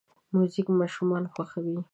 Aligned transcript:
موزیک 0.33 0.67
ماشومان 0.79 1.23
خوښوي. 1.33 1.77